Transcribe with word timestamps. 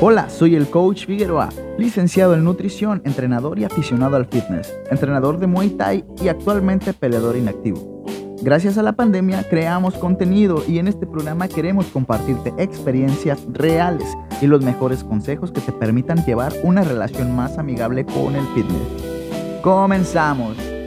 Hola, 0.00 0.30
soy 0.30 0.54
el 0.54 0.70
coach 0.70 1.06
Figueroa, 1.06 1.48
licenciado 1.76 2.34
en 2.34 2.44
nutrición, 2.44 3.02
entrenador 3.04 3.58
y 3.58 3.64
aficionado 3.64 4.14
al 4.14 4.26
fitness, 4.26 4.72
entrenador 4.92 5.40
de 5.40 5.48
Muay 5.48 5.70
Thai 5.70 6.04
y 6.22 6.28
actualmente 6.28 6.92
peleador 6.92 7.36
inactivo. 7.36 8.04
Gracias 8.40 8.78
a 8.78 8.84
la 8.84 8.92
pandemia 8.92 9.42
creamos 9.50 9.94
contenido 9.94 10.62
y 10.68 10.78
en 10.78 10.86
este 10.86 11.04
programa 11.04 11.48
queremos 11.48 11.86
compartirte 11.86 12.54
experiencias 12.58 13.44
reales 13.50 14.06
y 14.40 14.46
los 14.46 14.62
mejores 14.62 15.02
consejos 15.02 15.50
que 15.50 15.60
te 15.60 15.72
permitan 15.72 16.24
llevar 16.24 16.52
una 16.62 16.84
relación 16.84 17.34
más 17.34 17.58
amigable 17.58 18.06
con 18.06 18.36
el 18.36 18.46
fitness. 18.54 19.62
Comenzamos. 19.62 20.77